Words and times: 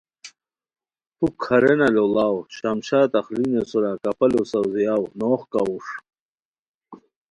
پُھک 1.17 1.37
ہارینہ 1.45 1.87
لوڑاؤ 1.95 2.37
شمشاد 2.55 3.09
اخلینیو 3.19 3.63
سورا 3.71 3.91
کپالوساؤزیاؤ 4.03 5.03
نوغ 5.19 5.41
کاؤݰ 5.51 5.85